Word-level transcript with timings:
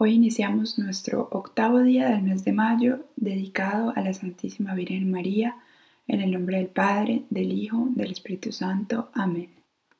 Hoy 0.00 0.14
iniciamos 0.14 0.78
nuestro 0.78 1.26
octavo 1.32 1.80
día 1.80 2.08
del 2.08 2.22
mes 2.22 2.44
de 2.44 2.52
mayo 2.52 3.00
dedicado 3.16 3.92
a 3.96 4.00
la 4.00 4.14
Santísima 4.14 4.72
Virgen 4.74 5.10
María, 5.10 5.56
en 6.06 6.20
el 6.20 6.30
nombre 6.30 6.58
del 6.58 6.68
Padre, 6.68 7.24
del 7.30 7.50
Hijo, 7.50 7.88
del 7.96 8.12
Espíritu 8.12 8.52
Santo. 8.52 9.08
Amén. 9.12 9.48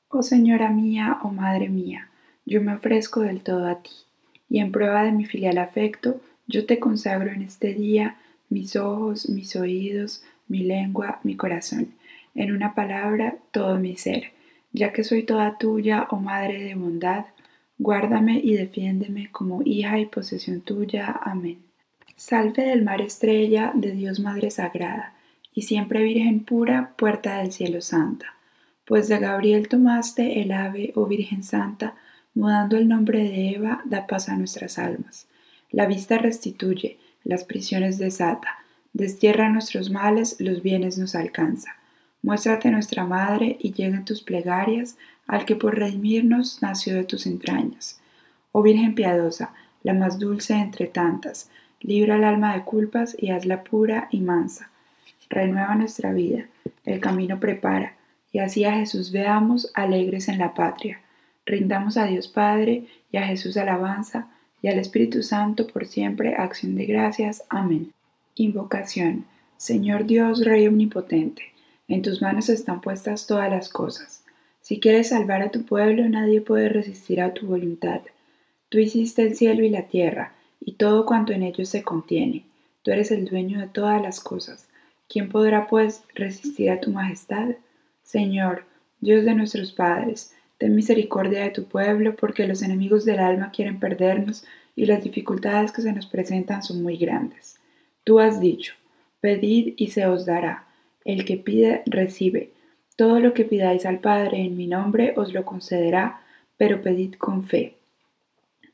Oh 0.09 0.23
Señora 0.23 0.71
mía, 0.71 1.19
oh 1.25 1.31
Madre 1.31 1.69
mía, 1.69 2.11
yo 2.47 2.63
me 2.63 2.75
ofrezco 2.75 3.23
del 3.23 3.41
todo 3.41 3.67
a 3.67 3.83
ti, 3.83 3.91
y 4.49 4.61
en 4.61 4.71
prueba 4.71 5.03
de 5.03 5.11
mi 5.11 5.25
filial 5.25 5.59
afecto, 5.59 6.21
yo 6.47 6.65
te 6.65 6.79
consagro 6.79 7.33
en 7.33 7.43
este 7.43 7.75
día 7.75 8.19
mis 8.51 8.77
ojos, 8.77 9.29
mis 9.29 9.57
oídos, 9.57 10.23
mi 10.47 10.63
lengua, 10.63 11.19
mi 11.25 11.35
corazón, 11.35 11.89
en 12.37 12.53
una 12.53 12.77
palabra, 12.77 13.39
todo 13.51 13.81
mi 13.81 13.97
ser, 13.97 14.31
ya 14.73 14.93
que 14.93 15.03
soy 15.03 15.25
toda 15.25 15.59
tuya, 15.59 16.07
oh 16.13 16.21
Madre 16.21 16.63
de 16.63 16.77
bondad, 16.77 17.25
Guárdame 17.79 18.41
y 18.43 18.55
defiéndeme 18.55 19.31
como 19.31 19.63
hija 19.65 20.01
y 20.01 20.07
posesión 20.07 20.61
tuya. 20.63 21.19
Amén. 21.23 21.59
Salve 22.17 22.65
del 22.65 22.83
mar 22.83 23.01
estrella, 23.01 23.71
de 23.75 23.93
Dios 23.93 24.19
Madre 24.19 24.51
Sagrada, 24.51 25.15
y 25.55 25.63
siempre 25.63 26.03
Virgen 26.03 26.45
pura, 26.45 26.95
puerta 26.97 27.39
del 27.39 27.53
cielo 27.53 27.81
santa. 27.81 28.35
Pues 28.85 29.07
de 29.07 29.19
Gabriel 29.19 29.69
tomaste 29.69 30.43
el 30.43 30.51
ave, 30.51 30.93
oh 30.97 31.07
Virgen 31.07 31.45
Santa, 31.45 31.95
mudando 32.35 32.77
el 32.77 32.89
nombre 32.89 33.23
de 33.23 33.51
Eva, 33.51 33.83
da 33.85 34.07
paz 34.07 34.29
a 34.29 34.37
nuestras 34.37 34.79
almas. 34.79 35.29
La 35.71 35.87
vista 35.87 36.19
restituye, 36.19 36.99
las 37.23 37.45
prisiones 37.45 37.99
desata, 37.99 38.59
destierra 38.93 39.51
nuestros 39.51 39.91
males, 39.91 40.37
los 40.41 40.63
bienes 40.63 40.99
nos 40.99 41.15
alcanza. 41.15 41.77
Muéstrate 42.23 42.71
nuestra 42.71 43.05
Madre 43.05 43.57
y 43.61 43.73
lleguen 43.73 44.05
tus 44.05 44.23
plegarias 44.23 44.97
al 45.29 45.45
que 45.45 45.55
por 45.55 45.79
redimirnos 45.79 46.61
nació 46.63 46.97
de 46.97 47.05
tus 47.05 47.27
entrañas. 47.27 48.01
Oh 48.51 48.63
Virgen 48.63 48.95
piadosa, 48.95 49.53
la 49.85 49.95
más 49.95 50.19
dulce 50.19 50.55
entre 50.55 50.87
tantas, 50.87 51.51
libra 51.81 52.17
el 52.17 52.25
alma 52.25 52.55
de 52.55 52.65
culpas 52.65 53.15
y 53.17 53.31
hazla 53.31 53.63
pura 53.63 54.09
y 54.11 54.21
mansa. 54.21 54.71
Renueva 55.29 55.75
nuestra 55.77 56.13
vida, 56.13 56.47
el 56.85 56.99
camino 57.01 57.39
prepara, 57.39 57.95
y 58.33 58.41
así 58.41 58.65
a 58.65 58.73
Jesús 58.73 59.13
veamos 59.13 59.71
alegres 59.75 60.29
en 60.29 60.39
la 60.39 60.55
patria. 60.55 61.01
Rindamos 61.47 61.97
a 61.97 62.07
Dios 62.07 62.29
Padre 62.29 62.87
y 63.13 63.19
a 63.19 63.27
Jesús 63.27 63.57
alabanza, 63.57 64.29
y 64.61 64.69
al 64.69 64.79
Espíritu 64.79 65.23
Santo 65.23 65.67
por 65.69 65.87
siempre 65.87 66.35
acción 66.35 66.75
de 66.75 66.87
gracias. 66.87 67.45
Amén. 67.49 67.93
Invocación. 68.35 69.27
Señor 69.57 70.07
Dios, 70.07 70.45
Rey 70.45 70.67
Omnipotente, 70.67 71.43
en 71.87 72.03
tus 72.03 72.23
manos 72.23 72.49
están 72.49 72.81
puestas 72.81 73.27
todas 73.27 73.51
las 73.51 73.69
cosas 73.69 74.25
si 74.69 74.81
quieres 74.81 75.09
salvar 75.09 75.41
a 75.41 75.51
tu 75.51 75.65
pueblo, 75.65 76.07
nadie 76.11 76.43
puede 76.43 76.69
resistir 76.69 77.23
a 77.23 77.33
tu 77.33 77.47
voluntad. 77.47 78.03
Tú 78.69 78.79
hiciste 78.79 79.23
el 79.23 79.35
cielo 79.35 79.65
y 79.65 79.71
la 79.71 79.89
tierra, 79.89 80.35
y 80.61 80.73
todo 80.75 81.07
cuanto 81.07 81.33
en 81.33 81.43
ellos 81.43 81.71
se 81.71 81.83
contiene. 81.83 82.45
Tú 82.83 82.91
eres 82.91 83.11
el 83.11 83.25
dueño 83.25 83.61
de 83.61 83.69
todas 83.69 84.03
las 84.03 84.21
cosas. 84.21 84.69
¿Quién 85.09 85.31
podrá, 85.31 85.69
pues, 85.69 86.05
resistir 86.15 86.69
a 86.71 86.83
tu 86.83 86.91
majestad? 86.91 87.53
Señor, 88.03 88.67
Dios 89.01 89.25
de 89.25 89.35
nuestros 89.35 89.73
padres, 89.73 90.35
ten 90.59 90.77
misericordia 90.77 91.45
de 91.45 91.51
tu 91.51 91.65
pueblo, 91.65 92.15
porque 92.15 92.47
los 92.47 92.61
enemigos 92.61 93.07
del 93.07 93.21
alma 93.21 93.51
quieren 93.51 93.81
perdernos 93.81 94.45
y 94.77 94.85
las 94.85 95.03
dificultades 95.03 95.73
que 95.73 95.81
se 95.81 95.95
nos 95.95 96.05
presentan 96.05 96.63
son 96.63 96.83
muy 96.83 96.99
grandes. 96.99 97.59
Tú 98.05 98.21
has 98.21 98.39
dicho, 98.39 98.75
pedid 99.23 99.73
y 99.79 99.87
se 99.87 100.05
os 100.05 100.27
dará. 100.27 100.67
El 101.07 101.25
que 101.25 101.39
pide, 101.39 101.85
recibe 101.87 102.51
todo 102.99 103.21
lo 103.21 103.33
que 103.33 103.45
pidáis 103.45 103.87
al 103.87 104.01
Padre 104.01 104.41
en 104.41 104.57
mi 104.57 104.67
nombre 104.67 105.15
os 105.17 105.33
lo 105.33 105.45
concederá, 105.45 106.21
pero 106.57 106.83
pedid 106.83 107.15
con 107.15 107.45
fe. 107.45 107.77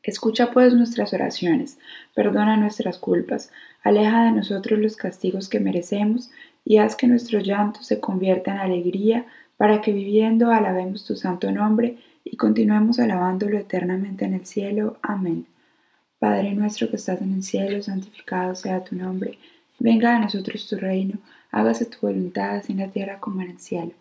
Escucha 0.02 0.50
pues 0.50 0.72
nuestras 0.72 1.12
oraciones, 1.12 1.78
perdona 2.14 2.56
nuestras 2.56 2.96
culpas, 2.96 3.52
aleja 3.82 4.24
de 4.24 4.32
nosotros 4.32 4.78
los 4.78 4.96
castigos 4.96 5.50
que 5.50 5.60
merecemos 5.60 6.30
y 6.64 6.78
haz 6.78 6.96
que 6.96 7.06
nuestro 7.06 7.40
llanto 7.40 7.82
se 7.82 8.00
convierta 8.00 8.52
en 8.52 8.60
alegría 8.60 9.26
para 9.58 9.82
que 9.82 9.92
viviendo 9.92 10.50
alabemos 10.50 11.04
tu 11.04 11.16
santo 11.16 11.52
nombre 11.52 11.98
y 12.24 12.38
continuemos 12.38 12.98
alabándolo 13.00 13.58
eternamente 13.58 14.24
en 14.24 14.32
el 14.32 14.46
cielo. 14.46 14.96
Amén. 15.02 15.44
Padre 16.18 16.54
nuestro 16.54 16.88
que 16.88 16.96
estás 16.96 17.20
en 17.20 17.34
el 17.34 17.42
cielo, 17.42 17.82
santificado 17.82 18.54
sea 18.54 18.82
tu 18.84 18.96
nombre, 18.96 19.36
venga 19.78 20.16
a 20.16 20.18
nosotros 20.18 20.66
tu 20.66 20.76
reino, 20.76 21.18
hágase 21.50 21.84
tu 21.84 21.98
voluntad 22.00 22.56
así 22.56 22.72
en 22.72 22.78
la 22.78 22.88
tierra 22.88 23.20
como 23.20 23.42
en 23.42 23.50
el 23.50 23.60
cielo. 23.60 23.92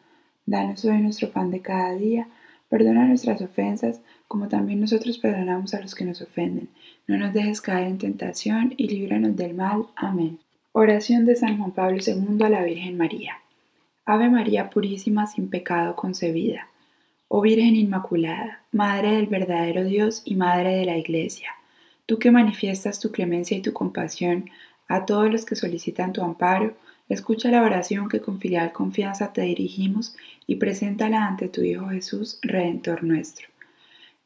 Danos 0.45 0.83
hoy 0.85 1.01
nuestro 1.01 1.31
pan 1.31 1.51
de 1.51 1.61
cada 1.61 1.93
día. 1.95 2.27
Perdona 2.69 3.05
nuestras 3.05 3.41
ofensas, 3.41 4.01
como 4.27 4.47
también 4.47 4.79
nosotros 4.79 5.17
perdonamos 5.17 5.73
a 5.73 5.81
los 5.81 5.95
que 5.95 6.05
nos 6.05 6.21
ofenden. 6.21 6.69
No 7.07 7.17
nos 7.17 7.33
dejes 7.33 7.61
caer 7.61 7.87
en 7.87 7.97
tentación 7.97 8.73
y 8.77 8.89
líbranos 8.89 9.35
del 9.35 9.53
mal. 9.53 9.87
Amén. 9.95 10.39
Oración 10.71 11.25
de 11.25 11.35
San 11.35 11.57
Juan 11.57 11.71
Pablo 11.71 11.99
II 12.05 12.43
a 12.43 12.49
la 12.49 12.63
Virgen 12.63 12.97
María. 12.97 13.37
Ave 14.05 14.29
María 14.29 14.69
Purísima, 14.69 15.27
sin 15.27 15.49
pecado 15.49 15.95
concebida. 15.95 16.67
Oh 17.29 17.41
Virgen 17.41 17.75
Inmaculada, 17.75 18.63
Madre 18.71 19.15
del 19.15 19.27
verdadero 19.27 19.83
Dios 19.85 20.21
y 20.25 20.35
Madre 20.35 20.75
de 20.75 20.85
la 20.85 20.97
Iglesia, 20.97 21.49
tú 22.05 22.19
que 22.19 22.29
manifiestas 22.29 22.99
tu 22.99 23.11
clemencia 23.11 23.57
y 23.57 23.61
tu 23.61 23.73
compasión 23.73 24.49
a 24.87 25.05
todos 25.05 25.31
los 25.31 25.45
que 25.45 25.55
solicitan 25.55 26.13
tu 26.13 26.21
amparo, 26.21 26.75
Escucha 27.09 27.51
la 27.51 27.61
oración 27.61 28.07
que 28.07 28.21
con 28.21 28.39
filial 28.39 28.71
confianza 28.71 29.33
te 29.33 29.41
dirigimos 29.41 30.15
y 30.47 30.55
preséntala 30.55 31.27
ante 31.27 31.49
tu 31.49 31.61
Hijo 31.61 31.89
Jesús, 31.89 32.39
Redentor 32.41 33.03
nuestro. 33.03 33.47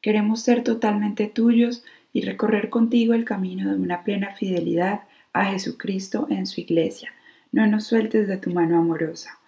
Queremos 0.02 0.42
ser 0.42 0.64
totalmente 0.64 1.28
tuyos 1.28 1.84
y 2.14 2.22
recorrer 2.22 2.70
contigo 2.70 3.14
el 3.14 3.26
camino 3.26 3.70
de 3.70 3.78
una 3.78 4.04
plena 4.04 4.34
fidelidad 4.34 5.02
a 5.34 5.46
Jesucristo 5.46 6.28
en 6.30 6.46
su 6.46 6.62
iglesia. 6.62 7.12
No 7.52 7.66
nos 7.68 7.86
sueltes 7.86 8.28
de 8.28 8.38
tu 8.38 8.52
mano 8.52 8.78
amorosa. 8.78 9.40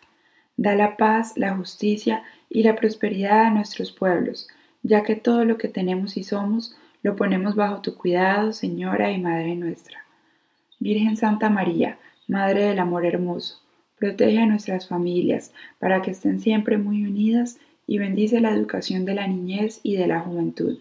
Da 0.57 0.75
la 0.75 0.97
paz, 0.97 1.33
la 1.35 1.55
justicia 1.55 2.23
y 2.49 2.63
la 2.63 2.75
prosperidad 2.75 3.45
a 3.45 3.49
nuestros 3.51 3.91
pueblos, 3.91 4.47
ya 4.83 5.03
que 5.03 5.15
todo 5.15 5.45
lo 5.45 5.57
que 5.57 5.67
tenemos 5.67 6.17
y 6.17 6.23
somos 6.23 6.75
lo 7.01 7.15
ponemos 7.15 7.55
bajo 7.55 7.81
tu 7.81 7.95
cuidado, 7.95 8.51
Señora 8.51 9.11
y 9.11 9.19
Madre 9.19 9.55
nuestra. 9.55 10.03
Virgen 10.79 11.15
Santa 11.15 11.49
María, 11.49 11.97
Madre 12.29 12.65
del 12.65 12.77
Amor 12.77 13.07
Hermoso, 13.07 13.55
protege 13.97 14.37
a 14.37 14.45
nuestras 14.45 14.87
familias 14.87 15.51
para 15.79 16.03
que 16.03 16.11
estén 16.11 16.39
siempre 16.39 16.77
muy 16.77 17.03
unidas 17.03 17.57
y 17.87 17.97
bendice 17.97 18.39
la 18.39 18.51
educación 18.51 19.03
de 19.03 19.15
la 19.15 19.25
niñez 19.25 19.79
y 19.81 19.95
de 19.95 20.05
la 20.05 20.19
juventud. 20.19 20.77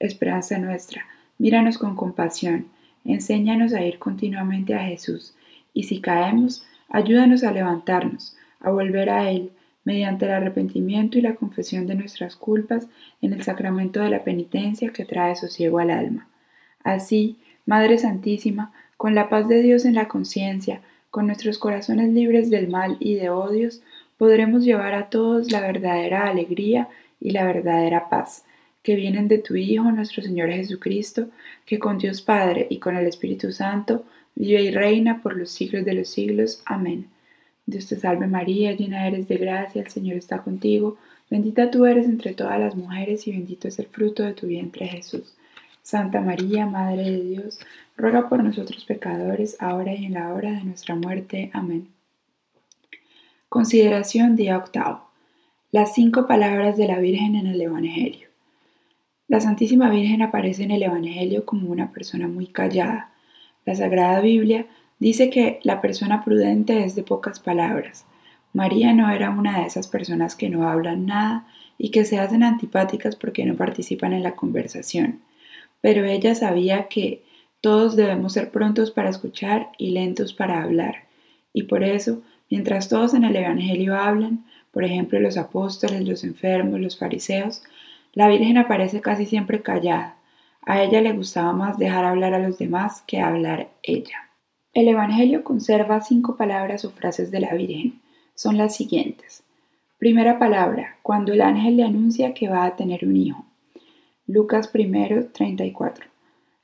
Esperanza 0.00 0.58
nuestra, 0.58 1.06
míranos 1.38 1.78
con 1.78 1.94
compasión, 1.94 2.66
enséñanos 3.04 3.74
a 3.74 3.84
ir 3.84 4.00
continuamente 4.00 4.74
a 4.74 4.82
Jesús, 4.82 5.36
y 5.72 5.84
si 5.84 6.00
caemos, 6.00 6.66
ayúdanos 6.88 7.44
a 7.44 7.52
levantarnos, 7.52 8.36
a 8.58 8.72
volver 8.72 9.08
a 9.10 9.30
Él, 9.30 9.52
mediante 9.84 10.24
el 10.24 10.32
arrepentimiento 10.32 11.16
y 11.16 11.20
la 11.20 11.36
confesión 11.36 11.86
de 11.86 11.94
nuestras 11.94 12.34
culpas 12.34 12.88
en 13.20 13.32
el 13.32 13.44
sacramento 13.44 14.00
de 14.00 14.10
la 14.10 14.24
penitencia 14.24 14.92
que 14.92 15.04
trae 15.04 15.36
sosiego 15.36 15.78
al 15.78 15.90
alma. 15.90 16.26
Así, 16.82 17.38
Madre 17.66 17.98
Santísima, 17.98 18.72
con 19.02 19.16
la 19.16 19.28
paz 19.28 19.48
de 19.48 19.62
Dios 19.62 19.84
en 19.84 19.96
la 19.96 20.06
conciencia, 20.06 20.80
con 21.10 21.26
nuestros 21.26 21.58
corazones 21.58 22.12
libres 22.12 22.50
del 22.50 22.68
mal 22.68 22.98
y 23.00 23.16
de 23.16 23.30
odios, 23.30 23.82
podremos 24.16 24.62
llevar 24.62 24.94
a 24.94 25.10
todos 25.10 25.50
la 25.50 25.60
verdadera 25.60 26.28
alegría 26.28 26.88
y 27.20 27.32
la 27.32 27.44
verdadera 27.44 28.08
paz, 28.08 28.44
que 28.84 28.94
vienen 28.94 29.26
de 29.26 29.38
tu 29.38 29.56
Hijo, 29.56 29.90
nuestro 29.90 30.22
Señor 30.22 30.52
Jesucristo, 30.52 31.30
que 31.66 31.80
con 31.80 31.98
Dios 31.98 32.22
Padre 32.22 32.68
y 32.70 32.78
con 32.78 32.96
el 32.96 33.08
Espíritu 33.08 33.50
Santo 33.50 34.04
vive 34.36 34.62
y 34.62 34.70
reina 34.70 35.20
por 35.20 35.36
los 35.36 35.50
siglos 35.50 35.84
de 35.84 35.94
los 35.94 36.08
siglos. 36.08 36.62
Amén. 36.64 37.08
Dios 37.66 37.88
te 37.88 37.96
salve 37.96 38.28
María, 38.28 38.70
llena 38.70 39.08
eres 39.08 39.26
de 39.26 39.36
gracia, 39.36 39.82
el 39.82 39.88
Señor 39.88 40.16
está 40.16 40.38
contigo, 40.38 40.96
bendita 41.28 41.72
tú 41.72 41.86
eres 41.86 42.06
entre 42.06 42.34
todas 42.34 42.60
las 42.60 42.76
mujeres 42.76 43.26
y 43.26 43.32
bendito 43.32 43.66
es 43.66 43.80
el 43.80 43.86
fruto 43.86 44.22
de 44.22 44.34
tu 44.34 44.46
vientre 44.46 44.86
Jesús. 44.86 45.34
Santa 45.82 46.20
María, 46.20 46.66
Madre 46.66 47.10
de 47.10 47.24
Dios, 47.24 47.58
ruega 47.96 48.28
por 48.28 48.42
nosotros 48.42 48.84
pecadores, 48.84 49.56
ahora 49.60 49.94
y 49.94 50.06
en 50.06 50.14
la 50.14 50.32
hora 50.32 50.52
de 50.52 50.64
nuestra 50.64 50.94
muerte. 50.94 51.50
Amén. 51.52 51.88
Consideración 53.48 54.36
día 54.36 54.56
octavo. 54.56 55.08
Las 55.70 55.94
cinco 55.94 56.26
palabras 56.26 56.76
de 56.76 56.86
la 56.86 56.98
Virgen 56.98 57.36
en 57.36 57.46
el 57.46 57.60
Evangelio. 57.60 58.28
La 59.28 59.40
Santísima 59.40 59.90
Virgen 59.90 60.22
aparece 60.22 60.64
en 60.64 60.70
el 60.70 60.82
Evangelio 60.82 61.44
como 61.44 61.70
una 61.70 61.92
persona 61.92 62.28
muy 62.28 62.46
callada. 62.46 63.12
La 63.64 63.74
Sagrada 63.74 64.20
Biblia 64.20 64.66
dice 64.98 65.30
que 65.30 65.60
la 65.62 65.80
persona 65.80 66.24
prudente 66.24 66.84
es 66.84 66.94
de 66.94 67.02
pocas 67.02 67.40
palabras. 67.40 68.04
María 68.52 68.92
no 68.92 69.10
era 69.10 69.30
una 69.30 69.60
de 69.60 69.66
esas 69.66 69.88
personas 69.88 70.36
que 70.36 70.50
no 70.50 70.68
hablan 70.68 71.06
nada 71.06 71.46
y 71.78 71.90
que 71.90 72.04
se 72.04 72.18
hacen 72.18 72.42
antipáticas 72.42 73.16
porque 73.16 73.44
no 73.44 73.56
participan 73.56 74.12
en 74.12 74.22
la 74.22 74.36
conversación 74.36 75.20
pero 75.82 76.06
ella 76.06 76.34
sabía 76.34 76.88
que 76.88 77.22
todos 77.62 77.94
debemos 77.94 78.32
ser 78.32 78.50
prontos 78.50 78.90
para 78.90 79.08
escuchar 79.08 79.70
y 79.78 79.92
lentos 79.92 80.34
para 80.34 80.64
hablar. 80.64 81.04
Y 81.52 81.62
por 81.62 81.84
eso, 81.84 82.20
mientras 82.50 82.88
todos 82.88 83.14
en 83.14 83.22
el 83.22 83.36
Evangelio 83.36 83.96
hablan, 83.96 84.44
por 84.72 84.82
ejemplo 84.82 85.20
los 85.20 85.36
apóstoles, 85.36 86.06
los 86.06 86.24
enfermos, 86.24 86.80
los 86.80 86.98
fariseos, 86.98 87.62
la 88.14 88.26
Virgen 88.26 88.58
aparece 88.58 89.00
casi 89.00 89.26
siempre 89.26 89.62
callada, 89.62 90.16
A 90.64 90.82
ella 90.82 91.00
le 91.00 91.12
gustaba 91.12 91.52
más 91.52 91.78
dejar 91.78 92.04
hablar 92.04 92.34
a 92.34 92.38
los 92.40 92.58
demás 92.58 93.02
que 93.06 93.20
hablar 93.20 93.70
ella. 93.82 94.28
El 94.74 94.88
Evangelio 94.88 95.44
conserva 95.44 96.00
cinco 96.00 96.36
palabras 96.36 96.84
o 96.84 96.90
frases 96.90 97.30
de 97.30 97.40
la 97.40 97.54
Virgen. 97.54 98.00
Son 98.34 98.56
las 98.56 98.74
siguientes. 98.74 99.44
Primera 99.98 100.38
palabra, 100.38 100.98
cuando 101.02 101.32
el 101.32 101.40
ángel 101.40 101.76
le 101.76 101.84
anuncia 101.84 102.34
que 102.34 102.48
va 102.48 102.64
a 102.64 102.74
tener 102.74 103.04
un 103.04 103.16
hijo. 103.16 103.44
Lucas 104.26 104.70
I, 104.74 105.28
34. 105.32 106.11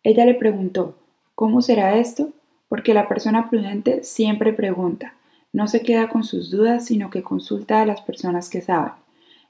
Ella 0.03 0.25
le 0.25 0.35
preguntó, 0.35 0.97
¿cómo 1.35 1.61
será 1.61 1.97
esto? 1.97 2.31
Porque 2.69 2.95
la 2.95 3.09
persona 3.09 3.49
prudente 3.49 4.05
siempre 4.05 4.53
pregunta, 4.53 5.15
no 5.53 5.67
se 5.67 5.83
queda 5.83 6.09
con 6.09 6.25
sus 6.25 6.51
dudas, 6.51 6.85
sino 6.87 7.11
que 7.11 7.23
consulta 7.23 7.81
a 7.81 7.87
las 7.87 8.03
personas 8.03 8.49
que 8.49 8.61
saben. 8.61 8.93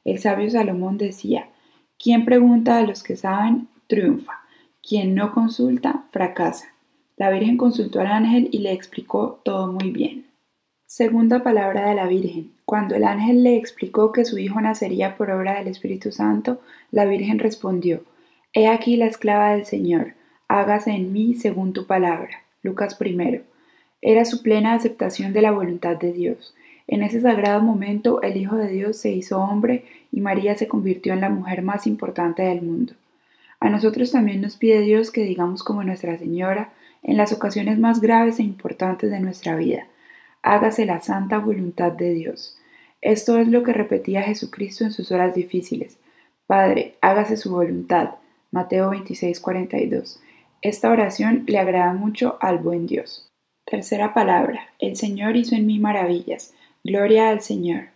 El 0.05 0.19
sabio 0.21 0.49
Salomón 0.49 0.97
decía, 0.97 1.49
quien 1.99 2.25
pregunta 2.25 2.79
a 2.79 2.83
los 2.83 3.03
que 3.03 3.17
saben, 3.17 3.69
triunfa. 3.89 4.35
Quien 4.81 5.15
no 5.15 5.33
consulta, 5.33 6.05
fracasa. 6.11 6.69
La 7.17 7.31
Virgen 7.31 7.57
consultó 7.57 8.01
al 8.01 8.07
ángel 8.07 8.49
y 8.53 8.59
le 8.59 8.73
explicó 8.73 9.41
todo 9.45 9.67
muy 9.73 9.91
bien. 9.91 10.27
Segunda 10.87 11.43
palabra 11.43 11.89
de 11.89 11.97
la 11.97 12.07
Virgen. 12.07 12.53
Cuando 12.65 12.95
el 12.95 13.03
ángel 13.03 13.43
le 13.43 13.57
explicó 13.57 14.13
que 14.13 14.25
su 14.25 14.39
hijo 14.39 14.61
nacería 14.61 15.17
por 15.17 15.31
obra 15.31 15.59
del 15.59 15.67
Espíritu 15.67 16.13
Santo, 16.13 16.61
la 16.93 17.05
Virgen 17.05 17.41
respondió, 17.41 18.05
He 18.53 18.69
aquí 18.69 18.97
la 18.97 19.07
esclava 19.07 19.51
del 19.51 19.67
Señor, 19.67 20.15
hágase 20.49 20.91
en 20.91 21.13
mí 21.13 21.35
según 21.35 21.73
tu 21.73 21.87
palabra. 21.87 22.43
Lucas 22.63 22.99
I. 23.01 23.43
Era 24.01 24.25
su 24.25 24.43
plena 24.43 24.75
aceptación 24.75 25.33
de 25.33 25.43
la 25.43 25.53
voluntad 25.53 25.97
de 25.97 26.13
Dios. 26.13 26.55
En 26.87 27.03
ese 27.03 27.21
sagrado 27.21 27.61
momento 27.61 28.23
el 28.23 28.37
Hijo 28.37 28.57
de 28.57 28.69
Dios 28.69 28.97
se 28.97 29.13
hizo 29.13 29.39
hombre 29.39 29.85
y 30.11 30.21
María 30.21 30.57
se 30.57 30.69
convirtió 30.69 31.13
en 31.13 31.21
la 31.21 31.29
mujer 31.29 31.63
más 31.63 31.87
importante 31.87 32.43
del 32.43 32.63
mundo. 32.63 32.95
A 33.61 33.69
nosotros 33.69 34.11
también 34.11 34.41
nos 34.41 34.57
pide 34.57 34.81
Dios 34.81 35.11
que 35.11 35.23
digamos 35.23 35.63
como 35.63 35.85
Nuestra 35.85 36.17
Señora 36.19 36.71
en 37.03 37.17
las 37.17 37.33
ocasiones 37.33 37.79
más 37.79 38.01
graves 38.01 38.39
e 38.39 38.43
importantes 38.43 39.11
de 39.11 39.21
nuestra 39.21 39.57
vida, 39.57 39.87
hágase 40.43 40.85
la 40.85 41.01
santa 41.01 41.39
voluntad 41.39 41.93
de 41.93 42.13
Dios. 42.15 42.59
Esto 43.01 43.39
es 43.39 43.49
lo 43.49 43.63
que 43.63 43.73
repetía 43.73 44.23
Jesucristo 44.23 44.85
en 44.85 44.93
sus 44.93 45.13
horas 45.13 45.35
difíciles. 45.35 45.99
Padre, 46.47 46.97
hágase 47.01 47.37
su 47.37 47.51
voluntad. 47.51 48.15
Mateo 48.51 48.91
26, 48.91 49.41
42. 49.41 50.21
Esta 50.61 50.91
oración 50.91 51.45
le 51.47 51.59
agrada 51.59 51.93
mucho 51.93 52.37
al 52.41 52.59
buen 52.59 52.87
Dios. 52.87 53.31
Tercera 53.65 54.13
palabra. 54.13 54.63
El 54.81 54.97
Señor 54.97 55.37
hizo 55.37 55.55
en 55.55 55.67
mí 55.67 55.79
maravillas. 55.79 56.53
Gloria 56.83 57.29
al 57.29 57.43
Señor. 57.43 57.91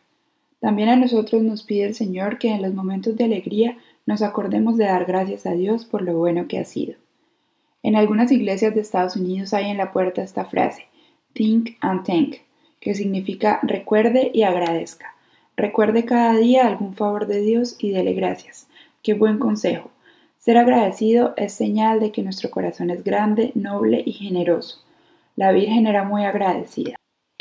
También 0.60 0.88
a 0.88 0.96
nosotros 0.96 1.42
nos 1.42 1.64
pide 1.64 1.86
el 1.86 1.94
Señor 1.96 2.38
que 2.38 2.52
en 2.52 2.62
los 2.62 2.72
momentos 2.72 3.16
de 3.16 3.24
alegría 3.24 3.78
nos 4.06 4.22
acordemos 4.22 4.76
de 4.76 4.84
dar 4.84 5.06
gracias 5.06 5.44
a 5.44 5.52
Dios 5.52 5.84
por 5.86 6.02
lo 6.02 6.14
bueno 6.14 6.46
que 6.46 6.58
ha 6.58 6.64
sido. 6.64 6.94
En 7.82 7.96
algunas 7.96 8.30
iglesias 8.30 8.74
de 8.76 8.80
Estados 8.80 9.16
Unidos 9.16 9.52
hay 9.54 9.68
en 9.68 9.76
la 9.76 9.90
puerta 9.90 10.22
esta 10.22 10.44
frase, 10.44 10.86
Think 11.32 11.78
and 11.80 12.04
Thank, 12.04 12.36
que 12.78 12.94
significa 12.94 13.58
recuerde 13.64 14.30
y 14.32 14.44
agradezca. 14.44 15.16
Recuerde 15.56 16.04
cada 16.04 16.36
día 16.36 16.66
algún 16.68 16.94
favor 16.94 17.26
de 17.26 17.40
Dios 17.40 17.74
y 17.80 17.90
dele 17.90 18.14
gracias. 18.14 18.68
Qué 19.02 19.14
buen 19.14 19.38
consejo. 19.38 19.90
Ser 20.44 20.58
agradecido 20.58 21.34
es 21.36 21.52
señal 21.52 22.00
de 22.00 22.10
que 22.10 22.24
nuestro 22.24 22.50
corazón 22.50 22.90
es 22.90 23.04
grande, 23.04 23.52
noble 23.54 24.02
y 24.04 24.10
generoso. 24.10 24.82
La 25.36 25.52
Virgen 25.52 25.86
era 25.86 26.02
muy 26.02 26.24
agradecida. 26.24 26.96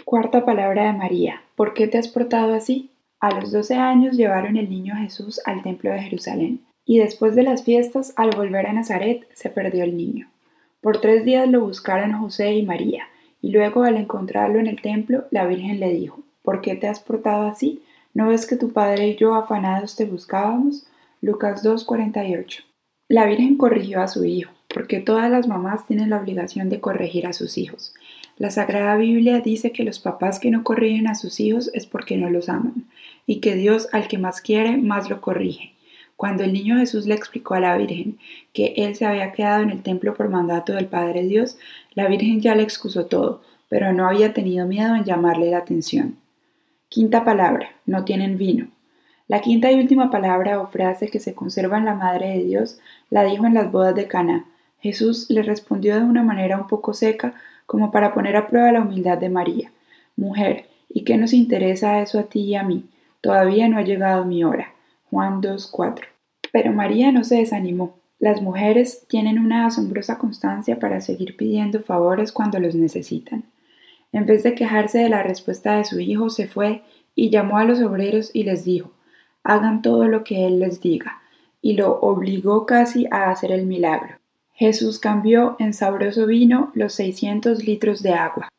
Cuarta 0.06 0.46
palabra 0.46 0.86
de 0.86 0.94
María. 0.94 1.42
¿Por 1.56 1.74
qué 1.74 1.88
te 1.88 1.98
has 1.98 2.08
portado 2.08 2.54
así? 2.54 2.92
A 3.20 3.32
los 3.32 3.52
doce 3.52 3.74
años 3.74 4.18
llevaron 4.18 4.56
el 4.56 4.70
niño 4.70 4.94
Jesús 4.98 5.42
al 5.46 5.64
templo 5.64 5.90
de 5.90 6.00
Jerusalén, 6.00 6.64
y 6.86 7.00
después 7.00 7.34
de 7.34 7.42
las 7.42 7.64
fiestas, 7.64 8.14
al 8.18 8.36
volver 8.36 8.68
a 8.68 8.74
Nazaret, 8.74 9.28
se 9.34 9.50
perdió 9.50 9.84
el 9.84 9.98
niño. 9.98 10.30
Por 10.80 11.02
tres 11.02 11.26
días 11.26 11.50
lo 11.50 11.62
buscaron 11.62 12.14
José 12.14 12.54
y 12.54 12.62
María, 12.62 13.06
y 13.42 13.50
luego 13.50 13.82
al 13.82 13.98
encontrarlo 13.98 14.60
en 14.60 14.68
el 14.68 14.80
templo, 14.80 15.26
la 15.32 15.48
Virgen 15.48 15.80
le 15.80 15.92
dijo, 15.92 16.20
¿Por 16.44 16.62
qué 16.62 16.76
te 16.76 16.88
has 16.88 17.00
portado 17.00 17.48
así? 17.48 17.82
¿No 18.14 18.28
ves 18.28 18.46
que 18.46 18.58
tu 18.58 18.72
padre 18.74 19.08
y 19.08 19.16
yo 19.16 19.34
afanados 19.34 19.96
te 19.96 20.06
buscábamos? 20.06 20.86
Lucas 21.20 21.64
2:48. 21.64 22.71
La 23.12 23.26
Virgen 23.26 23.58
corrigió 23.58 24.00
a 24.00 24.08
su 24.08 24.24
hijo, 24.24 24.54
porque 24.74 25.02
todas 25.02 25.30
las 25.30 25.46
mamás 25.46 25.86
tienen 25.86 26.12
la 26.12 26.22
obligación 26.22 26.70
de 26.70 26.80
corregir 26.80 27.28
a 27.28 27.34
sus 27.34 27.58
hijos. 27.58 27.94
La 28.38 28.52
Sagrada 28.52 28.96
Biblia 28.96 29.42
dice 29.42 29.74
que 29.74 29.84
los 29.84 30.00
papás 30.00 30.40
que 30.40 30.50
no 30.50 30.64
corrigen 30.64 31.08
a 31.08 31.16
sus 31.16 31.42
hijos 31.42 31.70
es 31.74 31.86
porque 31.86 32.16
no 32.16 32.30
los 32.30 32.48
aman, 32.48 32.86
y 33.28 33.42
que 33.42 33.56
Dios 33.56 33.90
al 33.92 34.08
que 34.08 34.18
más 34.18 34.40
quiere, 34.40 34.78
más 34.78 35.10
lo 35.10 35.20
corrige. 35.20 35.74
Cuando 36.16 36.46
el 36.46 36.54
niño 36.54 36.78
Jesús 36.78 37.06
le 37.06 37.16
explicó 37.16 37.56
a 37.56 37.60
la 37.60 37.76
Virgen 37.76 38.18
que 38.54 38.76
él 38.78 38.96
se 38.96 39.06
había 39.06 39.34
quedado 39.34 39.62
en 39.62 39.72
el 39.72 39.84
templo 39.84 40.14
por 40.14 40.30
mandato 40.30 40.72
del 40.72 40.86
Padre 40.86 41.24
Dios, 41.24 41.58
la 41.96 42.08
Virgen 42.08 42.40
ya 42.40 42.56
le 42.56 42.64
excusó 42.64 43.08
todo, 43.08 43.42
pero 43.68 43.92
no 43.92 44.08
había 44.08 44.34
tenido 44.34 44.66
miedo 44.66 44.96
en 44.96 45.04
llamarle 45.04 45.52
la 45.52 45.58
atención. 45.58 46.16
Quinta 46.88 47.26
palabra, 47.26 47.72
no 47.86 48.06
tienen 48.06 48.38
vino. 48.38 48.70
La 49.32 49.40
quinta 49.40 49.72
y 49.72 49.80
última 49.80 50.12
palabra 50.12 50.60
o 50.60 50.68
frase 50.68 51.08
que 51.08 51.22
se 51.22 51.34
conserva 51.34 51.78
en 51.78 51.86
la 51.86 51.96
Madre 51.96 52.32
de 52.32 52.44
Dios 52.44 52.80
la 53.10 53.24
dijo 53.24 53.46
en 53.46 53.54
las 53.54 53.72
bodas 53.72 53.96
de 53.96 54.06
Cana. 54.06 54.44
Jesús 54.82 55.30
le 55.30 55.42
respondió 55.42 55.96
de 55.96 56.04
una 56.04 56.22
manera 56.22 56.58
un 56.58 56.68
poco 56.68 56.94
seca, 56.94 57.34
como 57.66 57.92
para 57.92 58.14
poner 58.14 58.36
a 58.36 58.48
prueba 58.48 58.74
la 58.74 58.82
humildad 58.82 59.18
de 59.18 59.30
María. 59.30 59.72
Mujer, 60.18 60.66
¿y 60.90 61.06
qué 61.06 61.16
nos 61.16 61.32
interesa 61.32 62.02
eso 62.02 62.20
a 62.20 62.24
ti 62.24 62.42
y 62.42 62.56
a 62.56 62.64
mí? 62.64 62.90
Todavía 63.22 63.70
no 63.70 63.78
ha 63.78 63.84
llegado 63.84 64.26
mi 64.26 64.44
hora. 64.44 64.74
Juan 65.10 65.42
2.4. 65.42 66.08
Pero 66.52 66.74
María 66.74 67.14
no 67.14 67.24
se 67.24 67.38
desanimó. 67.38 67.96
Las 68.20 68.42
mujeres 68.42 69.06
tienen 69.08 69.40
una 69.40 69.66
asombrosa 69.66 70.18
constancia 70.18 70.78
para 70.78 71.00
seguir 71.00 71.38
pidiendo 71.38 71.80
favores 71.80 72.34
cuando 72.34 72.60
los 72.60 72.76
necesitan. 72.76 73.46
En 74.12 74.26
vez 74.26 74.44
de 74.44 74.56
quejarse 74.56 74.98
de 75.00 75.08
la 75.08 75.24
respuesta 75.24 75.78
de 75.78 75.86
su 75.86 76.02
hijo, 76.02 76.30
se 76.30 76.50
fue 76.50 76.82
y 77.16 77.30
llamó 77.30 77.60
a 77.60 77.64
los 77.64 77.80
obreros 77.82 78.32
y 78.34 78.44
les 78.44 78.66
dijo, 78.66 78.92
hagan 79.44 79.82
todo 79.82 80.08
lo 80.08 80.24
que 80.24 80.48
él 80.48 80.60
les 80.60 80.82
diga, 80.82 81.22
y 81.62 81.74
lo 81.74 82.00
obligó 82.00 82.66
casi 82.66 83.08
a 83.12 83.30
hacer 83.30 83.52
el 83.52 83.66
milagro. 83.66 84.16
Jesús 84.54 85.00
cambió 85.00 85.56
en 85.60 85.74
sabroso 85.74 86.28
vino 86.28 86.72
los 86.76 86.94
600 86.94 87.64
litros 87.66 88.04
de 88.04 88.14
agua. 88.14 88.50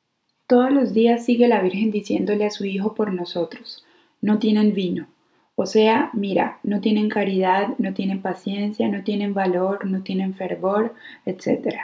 Todos 0.49 0.73
los 0.73 0.93
días 0.93 1.25
sigue 1.25 1.49
la 1.49 1.63
Virgen 1.63 1.91
diciéndole 1.91 2.45
a 2.45 2.51
su 2.51 2.65
Hijo 2.65 2.95
por 2.95 3.13
nosotros, 3.13 3.85
no 4.21 4.39
tienen 4.39 4.75
vino. 4.75 5.07
O 5.55 5.67
sea, 5.67 6.11
mira, 6.13 6.59
no 6.63 6.81
tienen 6.81 7.09
caridad, 7.09 7.69
no 7.79 7.95
tienen 7.95 8.23
paciencia, 8.23 8.89
no 8.89 9.05
tienen 9.05 9.35
valor, 9.35 9.85
no 9.85 10.03
tienen 10.03 10.35
fervor, 10.35 10.95
etc. 11.27 11.77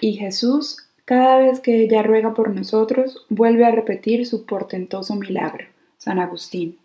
Y 0.00 0.14
Jesús, 0.14 0.86
cada 1.04 1.38
vez 1.38 1.60
que 1.60 1.82
ella 1.82 2.02
ruega 2.02 2.34
por 2.34 2.54
nosotros, 2.54 3.24
vuelve 3.30 3.64
a 3.64 3.70
repetir 3.70 4.26
su 4.26 4.44
portentoso 4.44 5.14
milagro, 5.16 5.66
San 5.96 6.18
Agustín. 6.18 6.78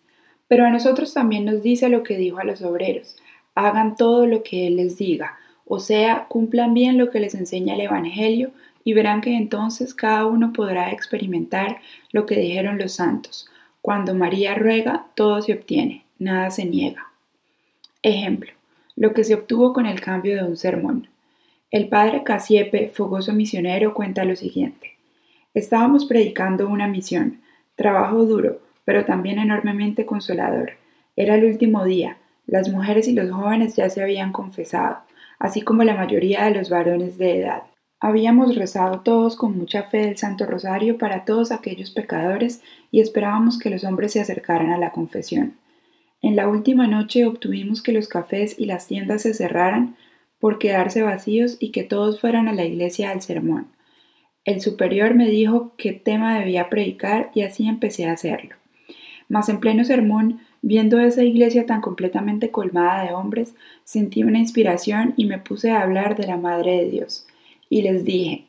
Pero 0.51 0.65
a 0.65 0.70
nosotros 0.70 1.13
también 1.13 1.46
nos 1.46 1.63
dice 1.63 1.88
lo 1.88 2.03
que 2.03 2.17
dijo 2.17 2.39
a 2.39 2.43
los 2.43 2.62
obreros, 2.62 3.15
hagan 3.55 3.96
todo 3.96 4.25
lo 4.25 4.43
que 4.43 4.67
Él 4.67 4.75
les 4.75 4.98
diga, 4.98 5.38
o 5.65 5.79
sea, 5.79 6.25
cumplan 6.27 6.74
bien 6.74 6.98
lo 6.98 7.10
que 7.10 7.22
les 7.22 7.36
enseña 7.36 7.75
el 7.75 7.79
Evangelio 7.79 8.51
y 8.84 8.91
verán 8.91 9.22
que 9.22 9.38
entonces 9.38 9.93
cada 9.93 10.25
uno 10.25 10.51
podrá 10.51 10.91
experimentar 10.91 11.79
lo 12.12 12.25
que 12.25 12.36
dijeron 12.36 12.79
los 12.79 12.91
santos. 12.91 13.50
Cuando 13.81 14.13
María 14.13 14.53
ruega, 14.53 15.05
todo 15.15 15.41
se 15.41 15.53
obtiene, 15.53 16.03
nada 16.20 16.51
se 16.51 16.65
niega. 16.65 17.08
Ejemplo, 18.03 18.51
lo 18.98 19.13
que 19.13 19.24
se 19.24 19.36
obtuvo 19.36 19.72
con 19.72 19.86
el 19.86 20.01
cambio 20.01 20.36
de 20.36 20.43
un 20.43 20.58
sermón. 20.58 21.08
El 21.72 21.88
padre 21.88 22.24
Casiepe, 22.24 22.91
fogoso 22.93 23.31
misionero, 23.31 23.93
cuenta 23.93 24.25
lo 24.25 24.36
siguiente. 24.36 24.98
Estábamos 25.53 26.03
predicando 26.03 26.67
una 26.67 26.89
misión, 26.89 27.39
trabajo 27.77 28.25
duro, 28.25 28.60
pero 28.91 29.05
también 29.05 29.39
enormemente 29.39 30.05
consolador. 30.05 30.74
Era 31.15 31.36
el 31.36 31.45
último 31.45 31.86
día, 31.86 32.17
las 32.45 32.67
mujeres 32.67 33.07
y 33.07 33.13
los 33.13 33.31
jóvenes 33.31 33.77
ya 33.77 33.89
se 33.89 34.03
habían 34.03 34.33
confesado 34.33 34.98
así 35.39 35.62
como 35.62 35.86
la 35.86 35.95
mayoría 35.95 36.43
de 36.43 36.51
los 36.51 36.69
varones 36.69 37.17
de 37.17 37.39
edad. 37.39 37.63
Habíamos 38.01 38.53
rezado 38.57 39.00
todos 39.00 39.38
con 39.38 39.57
mucha 39.57 39.83
fe 39.83 40.10
el 40.10 40.17
Santo 40.17 40.45
Rosario 40.45 40.98
para 40.98 41.24
todos 41.24 41.53
aquellos 41.53 41.91
pecadores 41.91 42.62
y 42.91 43.00
esperábamos 43.00 43.57
que 43.57 43.69
los 43.69 43.86
hombres 43.86 44.12
se 44.12 44.19
acercaran 44.19 44.71
a 44.71 44.77
la 44.77 44.91
confesión. 44.91 45.53
En 46.21 46.36
la 46.36 46.50
última 46.50 46.86
noche 46.86 47.25
obtuvimos 47.25 47.81
que 47.81 47.93
los 47.93 48.10
cafés 48.10 48.60
y 48.60 48.65
las 48.65 48.88
tiendas 48.88 49.21
se 49.21 49.33
cerraran 49.33 49.95
por 50.38 50.60
quedarse 50.60 51.01
vacíos 51.01 51.55
y 51.62 51.71
que 51.71 51.86
todos 51.86 52.19
fueran 52.19 52.50
a 52.50 52.53
la 52.53 52.65
iglesia 52.65 53.12
al 53.12 53.21
sermón. 53.21 53.67
El 54.43 54.60
superior 54.60 55.15
me 55.15 55.29
dijo 55.29 55.74
qué 55.77 55.93
tema 55.93 56.38
debía 56.38 56.67
predicar 56.67 57.31
y 57.33 57.43
así 57.43 57.69
empecé 57.69 58.05
a 58.05 58.12
hacerlo. 58.12 58.61
Mas 59.32 59.50
en 59.50 59.60
pleno 59.60 59.84
sermón 59.84 60.40
Viendo 60.64 61.00
esa 61.00 61.24
iglesia 61.24 61.66
tan 61.66 61.82
completamente 61.82 62.52
colmada 62.52 63.04
de 63.04 63.14
hombres, 63.14 63.56
sentí 63.84 64.24
una 64.24 64.38
inspiración 64.38 65.16
y 65.18 65.26
me 65.26 65.40
puse 65.40 65.72
a 65.72 65.82
hablar 65.82 66.16
de 66.16 66.28
la 66.28 66.38
Madre 66.38 66.78
de 66.78 66.90
Dios. 66.92 67.26
Y 67.68 67.82
les 67.82 68.06
dije, 68.06 68.46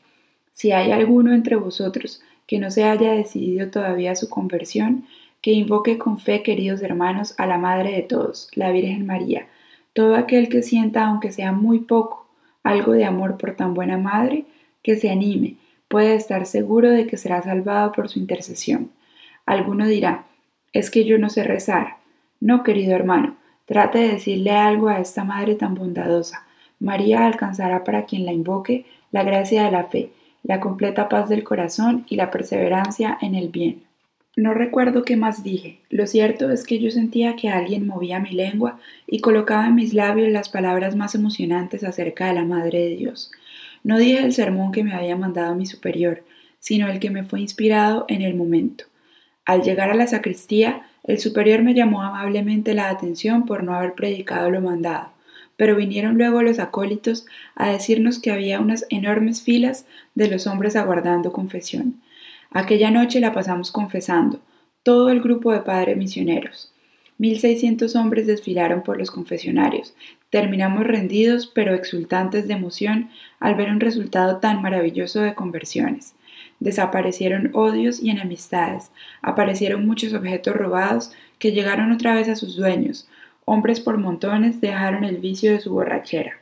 si 0.52 0.72
hay 0.72 0.90
alguno 0.90 1.32
entre 1.32 1.56
vosotros 1.56 2.22
que 2.46 2.58
no 2.58 2.70
se 2.70 2.84
haya 2.84 3.12
decidido 3.12 3.70
todavía 3.70 4.14
su 4.14 4.28
conversión, 4.28 5.06
que 5.40 5.52
invoque 5.52 5.96
con 5.96 6.18
fe, 6.18 6.42
queridos 6.42 6.82
hermanos, 6.82 7.34
a 7.38 7.46
la 7.46 7.56
Madre 7.56 7.92
de 7.92 8.02
todos, 8.02 8.50
la 8.54 8.70
Virgen 8.72 9.06
María, 9.06 9.46
todo 9.94 10.14
aquel 10.14 10.50
que 10.50 10.62
sienta, 10.62 11.06
aunque 11.06 11.32
sea 11.32 11.52
muy 11.52 11.78
poco, 11.80 12.26
algo 12.62 12.92
de 12.92 13.06
amor 13.06 13.38
por 13.38 13.56
tan 13.56 13.72
buena 13.72 13.96
madre, 13.96 14.44
que 14.82 14.96
se 14.96 15.10
anime, 15.10 15.56
puede 15.88 16.14
estar 16.14 16.44
seguro 16.44 16.90
de 16.90 17.06
que 17.06 17.16
será 17.16 17.42
salvado 17.42 17.92
por 17.92 18.08
su 18.08 18.18
intercesión. 18.18 18.90
Alguno 19.46 19.86
dirá, 19.86 20.26
es 20.72 20.90
que 20.90 21.04
yo 21.04 21.18
no 21.18 21.28
sé 21.28 21.44
rezar. 21.44 21.96
No, 22.40 22.62
querido 22.62 22.94
hermano, 22.94 23.36
trate 23.66 23.98
de 23.98 24.08
decirle 24.14 24.50
algo 24.52 24.88
a 24.88 25.00
esta 25.00 25.24
madre 25.24 25.54
tan 25.54 25.74
bondadosa. 25.74 26.46
María 26.80 27.26
alcanzará 27.26 27.84
para 27.84 28.04
quien 28.06 28.24
la 28.24 28.32
invoque 28.32 28.86
la 29.12 29.22
gracia 29.22 29.64
de 29.64 29.70
la 29.70 29.84
fe, 29.84 30.10
la 30.42 30.58
completa 30.58 31.08
paz 31.08 31.28
del 31.28 31.44
corazón 31.44 32.04
y 32.08 32.16
la 32.16 32.30
perseverancia 32.30 33.18
en 33.20 33.34
el 33.34 33.48
bien. 33.48 33.84
No 34.34 34.54
recuerdo 34.54 35.02
qué 35.02 35.14
más 35.14 35.44
dije. 35.44 35.80
Lo 35.90 36.06
cierto 36.06 36.50
es 36.50 36.64
que 36.64 36.78
yo 36.78 36.90
sentía 36.90 37.36
que 37.36 37.50
alguien 37.50 37.86
movía 37.86 38.18
mi 38.18 38.30
lengua 38.30 38.78
y 39.06 39.20
colocaba 39.20 39.66
en 39.66 39.74
mis 39.74 39.92
labios 39.92 40.30
las 40.30 40.48
palabras 40.48 40.96
más 40.96 41.14
emocionantes 41.14 41.84
acerca 41.84 42.26
de 42.26 42.34
la 42.34 42.44
Madre 42.44 42.78
de 42.80 42.96
Dios. 42.96 43.30
No 43.84 43.98
dije 43.98 44.24
el 44.24 44.32
sermón 44.32 44.72
que 44.72 44.84
me 44.84 44.94
había 44.94 45.16
mandado 45.16 45.54
mi 45.54 45.66
superior, 45.66 46.24
sino 46.60 46.88
el 46.88 46.98
que 46.98 47.10
me 47.10 47.24
fue 47.24 47.40
inspirado 47.40 48.06
en 48.08 48.22
el 48.22 48.34
momento. 48.34 48.84
Al 49.44 49.62
llegar 49.62 49.90
a 49.90 49.94
la 49.94 50.06
sacristía, 50.06 50.86
el 51.04 51.18
superior 51.18 51.62
me 51.62 51.74
llamó 51.74 52.02
amablemente 52.02 52.74
la 52.74 52.88
atención 52.88 53.44
por 53.44 53.64
no 53.64 53.74
haber 53.74 53.94
predicado 53.94 54.50
lo 54.50 54.60
mandado, 54.60 55.08
pero 55.56 55.74
vinieron 55.74 56.16
luego 56.16 56.42
los 56.42 56.60
acólitos 56.60 57.26
a 57.56 57.70
decirnos 57.70 58.20
que 58.20 58.30
había 58.30 58.60
unas 58.60 58.86
enormes 58.88 59.42
filas 59.42 59.86
de 60.14 60.28
los 60.28 60.46
hombres 60.46 60.76
aguardando 60.76 61.32
confesión. 61.32 62.00
Aquella 62.52 62.90
noche 62.90 63.18
la 63.18 63.32
pasamos 63.32 63.72
confesando, 63.72 64.40
todo 64.82 65.10
el 65.10 65.20
grupo 65.20 65.52
de 65.52 65.60
padres 65.60 65.96
misioneros. 65.96 66.72
Mil 67.18 67.38
seiscientos 67.38 67.96
hombres 67.96 68.26
desfilaron 68.26 68.82
por 68.82 68.98
los 68.98 69.10
confesionarios. 69.10 69.94
Terminamos 70.30 70.86
rendidos 70.86 71.46
pero 71.46 71.74
exultantes 71.74 72.48
de 72.48 72.54
emoción 72.54 73.10
al 73.38 73.54
ver 73.54 73.70
un 73.70 73.80
resultado 73.80 74.38
tan 74.38 74.62
maravilloso 74.62 75.20
de 75.20 75.34
conversiones. 75.34 76.14
Desaparecieron 76.62 77.50
odios 77.54 78.00
y 78.00 78.10
enemistades, 78.10 78.92
aparecieron 79.20 79.84
muchos 79.84 80.14
objetos 80.14 80.54
robados 80.54 81.12
que 81.40 81.50
llegaron 81.50 81.90
otra 81.90 82.14
vez 82.14 82.28
a 82.28 82.36
sus 82.36 82.54
dueños. 82.54 83.08
Hombres 83.44 83.80
por 83.80 83.98
montones 83.98 84.60
dejaron 84.60 85.02
el 85.02 85.16
vicio 85.16 85.50
de 85.50 85.58
su 85.58 85.72
borrachera. 85.72 86.34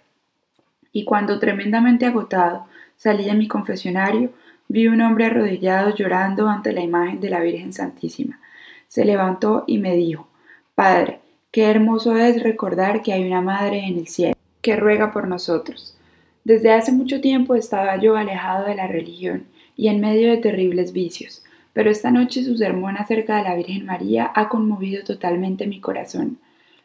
Y 0.92 1.04
cuando 1.04 1.38
tremendamente 1.38 2.04
agotado 2.04 2.66
salí 2.98 3.24
de 3.24 3.32
mi 3.32 3.48
confesionario, 3.48 4.30
vi 4.68 4.88
un 4.88 5.00
hombre 5.00 5.24
arrodillado 5.24 5.94
llorando 5.94 6.48
ante 6.50 6.74
la 6.74 6.82
imagen 6.82 7.18
de 7.20 7.30
la 7.30 7.40
Virgen 7.40 7.72
Santísima. 7.72 8.40
Se 8.88 9.06
levantó 9.06 9.64
y 9.66 9.78
me 9.78 9.96
dijo, 9.96 10.28
Padre, 10.74 11.20
qué 11.50 11.70
hermoso 11.70 12.14
es 12.18 12.42
recordar 12.42 13.00
que 13.00 13.14
hay 13.14 13.26
una 13.26 13.40
Madre 13.40 13.86
en 13.86 13.96
el 13.96 14.06
cielo, 14.06 14.36
que 14.60 14.76
ruega 14.76 15.12
por 15.12 15.26
nosotros. 15.26 15.96
Desde 16.44 16.74
hace 16.74 16.92
mucho 16.92 17.22
tiempo 17.22 17.54
estaba 17.54 17.96
yo 17.96 18.18
alejado 18.18 18.66
de 18.66 18.74
la 18.74 18.86
religión 18.86 19.46
y 19.76 19.88
en 19.88 20.00
medio 20.00 20.30
de 20.30 20.38
terribles 20.38 20.92
vicios, 20.92 21.42
pero 21.72 21.90
esta 21.90 22.10
noche 22.10 22.44
su 22.44 22.56
sermón 22.56 22.96
acerca 22.96 23.36
de 23.36 23.44
la 23.44 23.54
Virgen 23.54 23.86
María 23.86 24.30
ha 24.34 24.48
conmovido 24.48 25.04
totalmente 25.04 25.66
mi 25.66 25.80
corazón. 25.80 26.38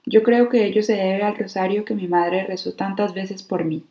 Yo 0.06 0.24
creo 0.24 0.50
que 0.50 0.65
ello 0.65 0.84
se 0.84 0.94
debe 0.94 1.24
al 1.24 1.38
rosario 1.38 1.86
que 1.86 1.96
mi 1.96 2.08
madre 2.08 2.46
rezó 2.46 2.74
tantas 2.74 3.13
veces 3.13 3.44
por 3.44 3.65
mí. 3.65 3.84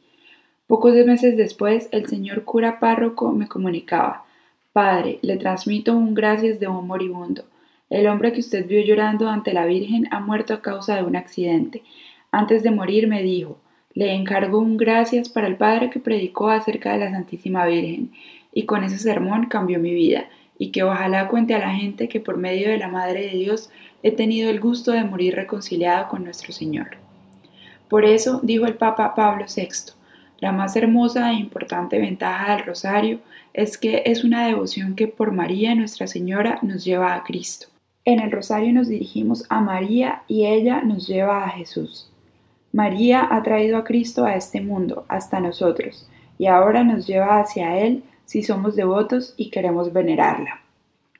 Pocos 0.67 0.95
meses 0.95 1.37
después, 1.37 1.89
el 1.93 2.07
señor 2.07 2.45
cura 2.45 2.79
párroco 2.81 3.33
me 3.33 3.49
comunicaba 3.49 4.25
Padre, 4.73 5.19
le 5.23 5.37
transmito 5.37 5.95
un 5.95 6.15
gracias 6.15 6.59
de 6.59 6.67
un 6.67 6.87
moribundo. 6.87 7.45
El 7.91 8.09
hombre 8.09 8.33
que 8.33 8.41
usted 8.41 8.67
vio 8.67 8.81
llorando 8.81 9.29
ante 9.29 9.53
la 9.53 9.67
Virgen 9.67 10.09
ha 10.11 10.21
muerto 10.21 10.55
a 10.55 10.63
causa 10.63 10.97
de 10.97 11.05
un 11.05 11.15
accidente. 11.15 11.83
Antes 12.33 12.63
de 12.63 12.71
morir 12.71 13.07
me 13.07 13.23
dijo 13.23 13.59
le 13.95 14.13
encargo 14.13 14.59
un 14.59 14.77
gracias 14.77 15.29
para 15.29 15.47
el 15.47 15.57
Padre 15.57 15.89
que 15.89 16.01
predicó 16.01 16.49
acerca 16.49 16.93
de 16.93 16.99
la 16.99 17.13
Santísima 17.13 17.65
Virgen, 17.65 18.11
y 18.55 18.65
con 18.65 18.85
ese 18.85 18.99
sermón 18.99 19.47
cambió 19.47 19.79
mi 19.81 19.93
vida, 19.93 20.27
y 20.57 20.71
que 20.71 20.85
ojalá 20.85 21.29
cuente 21.29 21.55
a 21.55 21.59
la 21.59 21.75
gente 21.75 22.09
que 22.09 22.21
por 22.21 22.37
medio 22.37 22.71
de 22.71 22.79
la 22.79 22.89
Madre 22.89 23.23
de 23.23 23.37
Dios 23.37 23.71
he 24.03 24.13
tenido 24.13 24.49
el 24.49 24.61
gusto 24.61 24.93
de 24.93 25.05
morir 25.05 25.35
reconciliado 25.35 26.09
con 26.09 26.25
nuestro 26.25 26.53
Señor. 26.53 26.97
Por 27.89 28.05
eso, 28.05 28.41
dijo 28.43 28.65
el 28.67 28.75
Papa 28.75 29.15
Pablo 29.15 29.47
VI, 29.55 29.93
la 30.39 30.53
más 30.53 30.77
hermosa 30.77 31.31
e 31.31 31.35
importante 31.35 31.99
ventaja 31.99 32.55
del 32.55 32.67
rosario 32.67 33.21
es 33.53 33.79
que 33.79 34.03
es 34.07 34.25
una 34.25 34.47
devoción 34.47 34.95
que 34.95 35.09
por 35.09 35.33
María 35.33 35.75
Nuestra 35.75 36.07
Señora 36.07 36.59
nos 36.63 36.85
lleva 36.85 37.15
a 37.15 37.25
Cristo. 37.25 37.69
En 38.05 38.21
el 38.21 38.31
rosario 38.31 38.73
nos 38.73 38.89
dirigimos 38.89 39.45
a 39.49 39.61
María 39.61 40.23
y 40.29 40.47
ella 40.47 40.83
nos 40.83 41.07
lleva 41.07 41.45
a 41.45 41.51
Jesús. 41.51 42.11
María 42.73 43.27
ha 43.31 43.43
traído 43.43 43.79
a 43.79 43.85
Cristo 43.85 44.25
a 44.25 44.35
este 44.35 44.61
mundo, 44.61 45.07
hasta 45.09 45.41
nosotros, 45.41 46.09
y 46.39 46.47
ahora 46.47 46.85
nos 46.85 47.07
lleva 47.07 47.41
hacia 47.41 47.79
Él 47.79 48.03
si 48.25 48.43
somos 48.43 48.77
devotos 48.77 49.35
y 49.37 49.51
queremos 49.51 49.93
venerarla. 49.93 50.61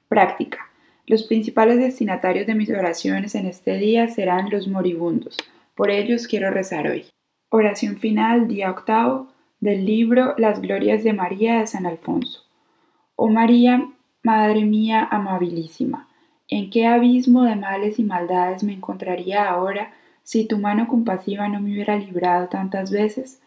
Práctica. 0.09 0.71
Los 1.07 1.25
principales 1.25 1.79
destinatarios 1.79 2.47
de 2.47 2.55
mis 2.55 2.71
oraciones 2.71 3.35
en 3.35 3.47
este 3.47 3.77
día 3.77 4.09
serán 4.09 4.49
los 4.51 4.69
moribundos. 4.69 5.39
Por 5.75 5.91
ellos 5.91 6.27
quiero 6.27 6.51
rezar 6.51 6.87
hoy. 6.87 7.07
Oración 7.51 7.99
final, 7.99 8.49
día 8.49 8.71
octavo, 8.71 9.29
del 9.61 9.85
libro 9.85 10.35
Las 10.39 10.61
Glorias 10.61 11.05
de 11.05 11.13
María 11.13 11.61
de 11.61 11.67
San 11.67 11.87
Alfonso. 11.87 12.45
Oh 13.17 13.29
María, 13.29 13.89
Madre 14.23 14.65
mía 14.65 15.07
amabilísima, 15.11 16.09
¿en 16.49 16.71
qué 16.71 16.87
abismo 16.87 17.43
de 17.43 17.57
males 17.57 17.99
y 17.99 18.05
maldades 18.05 18.65
me 18.65 18.73
encontraría 18.73 19.47
ahora 19.47 19.93
si 20.23 20.47
tu 20.47 20.57
mano 20.57 20.89
compasiva 20.89 21.47
no 21.49 21.61
me 21.61 21.73
hubiera 21.73 21.99
librado 21.99 22.49
tantas 22.49 22.91
veces? 22.91 23.43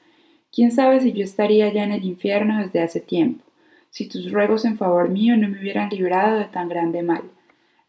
¿Quién 0.51 0.71
sabe 0.71 0.99
si 0.99 1.13
yo 1.13 1.23
estaría 1.23 1.73
ya 1.73 1.83
en 1.83 1.93
el 1.93 2.05
infierno 2.05 2.61
desde 2.61 2.83
hace 2.83 2.99
tiempo, 2.99 3.43
si 3.89 4.07
tus 4.07 4.31
ruegos 4.31 4.65
en 4.65 4.77
favor 4.77 5.09
mío 5.09 5.37
no 5.37 5.49
me 5.49 5.59
hubieran 5.59 5.89
librado 5.89 6.39
de 6.39 6.45
tan 6.45 6.69
grande 6.69 7.03
mal? 7.03 7.23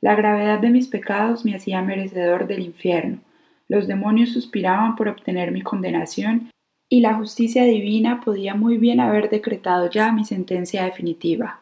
La 0.00 0.14
gravedad 0.14 0.58
de 0.58 0.70
mis 0.70 0.88
pecados 0.88 1.44
me 1.44 1.54
hacía 1.54 1.82
merecedor 1.82 2.46
del 2.46 2.60
infierno, 2.60 3.20
los 3.68 3.86
demonios 3.86 4.30
suspiraban 4.30 4.96
por 4.96 5.08
obtener 5.08 5.52
mi 5.52 5.60
condenación 5.60 6.50
y 6.88 7.00
la 7.00 7.14
justicia 7.14 7.64
divina 7.64 8.22
podía 8.24 8.54
muy 8.54 8.78
bien 8.78 8.98
haber 8.98 9.28
decretado 9.28 9.90
ya 9.90 10.10
mi 10.10 10.24
sentencia 10.24 10.84
definitiva. 10.84 11.60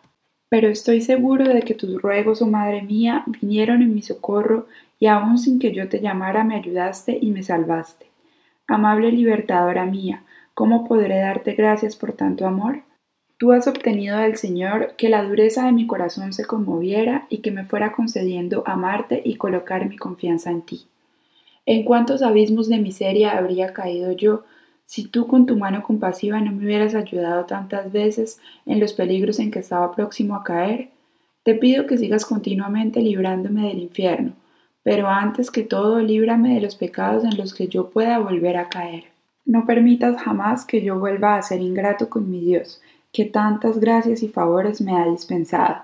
Pero 0.48 0.68
estoy 0.68 1.00
seguro 1.00 1.48
de 1.48 1.62
que 1.62 1.74
tus 1.74 2.00
ruegos, 2.00 2.40
oh 2.40 2.46
Madre 2.46 2.82
mía, 2.82 3.24
vinieron 3.26 3.82
en 3.82 3.92
mi 3.92 4.02
socorro 4.02 4.68
y 5.00 5.06
aun 5.06 5.36
sin 5.36 5.58
que 5.58 5.72
yo 5.72 5.88
te 5.88 6.00
llamara 6.00 6.44
me 6.44 6.54
ayudaste 6.54 7.18
y 7.20 7.32
me 7.32 7.42
salvaste. 7.42 8.06
Amable 8.68 9.10
libertadora 9.10 9.84
mía, 9.84 10.22
¿cómo 10.54 10.86
podré 10.86 11.18
darte 11.18 11.54
gracias 11.54 11.96
por 11.96 12.12
tanto 12.12 12.46
amor? 12.46 12.82
Tú 13.38 13.52
has 13.52 13.66
obtenido 13.66 14.16
del 14.16 14.36
Señor 14.36 14.94
que 14.96 15.10
la 15.10 15.22
dureza 15.22 15.66
de 15.66 15.72
mi 15.72 15.86
corazón 15.86 16.32
se 16.32 16.46
conmoviera 16.46 17.26
y 17.28 17.38
que 17.38 17.50
me 17.50 17.66
fuera 17.66 17.92
concediendo 17.92 18.62
amarte 18.66 19.20
y 19.22 19.36
colocar 19.36 19.86
mi 19.86 19.98
confianza 19.98 20.50
en 20.50 20.62
ti. 20.62 20.86
¿En 21.66 21.84
cuántos 21.84 22.22
abismos 22.22 22.66
de 22.68 22.78
miseria 22.78 23.36
habría 23.36 23.74
caído 23.74 24.12
yo 24.12 24.44
si 24.86 25.06
tú 25.06 25.26
con 25.26 25.44
tu 25.44 25.58
mano 25.58 25.82
compasiva 25.82 26.40
no 26.40 26.52
me 26.52 26.64
hubieras 26.64 26.94
ayudado 26.94 27.44
tantas 27.44 27.92
veces 27.92 28.40
en 28.64 28.80
los 28.80 28.94
peligros 28.94 29.38
en 29.38 29.50
que 29.50 29.58
estaba 29.58 29.94
próximo 29.94 30.34
a 30.34 30.42
caer? 30.42 30.88
Te 31.42 31.54
pido 31.54 31.86
que 31.86 31.98
sigas 31.98 32.24
continuamente 32.24 33.02
librándome 33.02 33.68
del 33.68 33.80
infierno, 33.80 34.32
pero 34.82 35.08
antes 35.08 35.50
que 35.50 35.62
todo 35.62 36.00
líbrame 36.00 36.54
de 36.54 36.62
los 36.62 36.76
pecados 36.76 37.24
en 37.24 37.36
los 37.36 37.52
que 37.52 37.68
yo 37.68 37.90
pueda 37.90 38.18
volver 38.18 38.56
a 38.56 38.70
caer. 38.70 39.04
No 39.44 39.66
permitas 39.66 40.20
jamás 40.22 40.64
que 40.64 40.82
yo 40.82 40.98
vuelva 40.98 41.36
a 41.36 41.42
ser 41.42 41.60
ingrato 41.60 42.08
con 42.08 42.30
mi 42.30 42.40
Dios, 42.40 42.80
que 43.16 43.24
tantas 43.24 43.80
gracias 43.80 44.22
y 44.22 44.28
favores 44.28 44.82
me 44.82 44.94
ha 44.94 45.06
dispensado. 45.06 45.76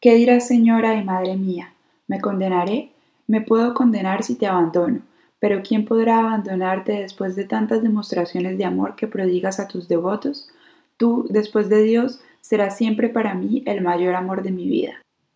¿Qué 0.00 0.16
dirás, 0.16 0.48
Señora 0.48 0.96
y 0.96 1.04
Madre 1.04 1.36
mía? 1.36 1.72
¿Me 2.08 2.20
condenaré? 2.20 2.90
Me 3.28 3.40
puedo 3.40 3.72
condenar 3.72 4.24
si 4.24 4.34
te 4.34 4.48
abandono, 4.48 5.02
pero 5.38 5.62
¿quién 5.62 5.84
podrá 5.84 6.18
abandonarte 6.18 7.02
después 7.02 7.36
de 7.36 7.44
tantas 7.44 7.84
demostraciones 7.84 8.58
de 8.58 8.64
amor 8.64 8.96
que 8.96 9.06
prodigas 9.06 9.60
a 9.60 9.68
tus 9.68 9.86
devotos? 9.86 10.48
Tú, 10.96 11.24
después 11.30 11.68
de 11.68 11.84
Dios, 11.84 12.20
serás 12.40 12.76
siempre 12.76 13.10
para 13.10 13.34
mí 13.34 13.62
el 13.64 13.80
mayor 13.80 14.16
amor 14.16 14.42
de 14.42 14.50
mi 14.50 14.66
vida. 14.66 14.94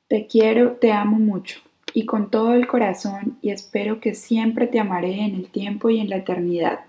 Te 0.08 0.26
quiero, 0.26 0.72
te 0.72 0.90
amo 0.90 1.20
mucho, 1.20 1.60
y 1.94 2.06
con 2.06 2.28
todo 2.32 2.54
el 2.54 2.66
corazón, 2.66 3.38
y 3.40 3.50
espero 3.50 4.00
que 4.00 4.16
siempre 4.16 4.66
te 4.66 4.80
amaré 4.80 5.20
en 5.20 5.36
el 5.36 5.48
tiempo 5.48 5.90
y 5.90 6.00
en 6.00 6.10
la 6.10 6.16
eternidad. 6.16 6.80